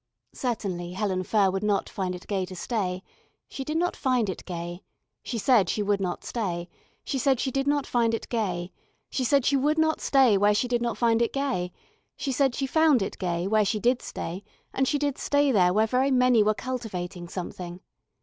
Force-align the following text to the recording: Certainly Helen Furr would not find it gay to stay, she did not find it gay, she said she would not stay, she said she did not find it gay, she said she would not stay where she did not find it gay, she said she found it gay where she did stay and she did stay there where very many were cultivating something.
Certainly 0.33 0.93
Helen 0.93 1.21
Furr 1.21 1.51
would 1.51 1.61
not 1.61 1.87
find 1.87 2.15
it 2.15 2.25
gay 2.25 2.43
to 2.47 2.55
stay, 2.55 3.03
she 3.47 3.63
did 3.63 3.77
not 3.77 3.95
find 3.95 4.29
it 4.31 4.43
gay, 4.45 4.81
she 5.21 5.37
said 5.37 5.69
she 5.69 5.83
would 5.83 6.01
not 6.01 6.23
stay, 6.23 6.67
she 7.03 7.19
said 7.19 7.39
she 7.39 7.51
did 7.51 7.67
not 7.67 7.85
find 7.85 8.15
it 8.15 8.27
gay, 8.27 8.71
she 9.11 9.23
said 9.23 9.45
she 9.45 9.55
would 9.55 9.77
not 9.77 10.01
stay 10.01 10.39
where 10.39 10.55
she 10.55 10.67
did 10.67 10.81
not 10.81 10.97
find 10.97 11.21
it 11.21 11.31
gay, 11.31 11.71
she 12.17 12.31
said 12.31 12.55
she 12.55 12.65
found 12.65 13.03
it 13.03 13.19
gay 13.19 13.45
where 13.45 13.63
she 13.63 13.79
did 13.79 14.01
stay 14.01 14.43
and 14.73 14.87
she 14.87 14.97
did 14.97 15.19
stay 15.19 15.51
there 15.51 15.71
where 15.71 15.85
very 15.85 16.09
many 16.09 16.41
were 16.41 16.55
cultivating 16.55 17.27
something. 17.27 17.79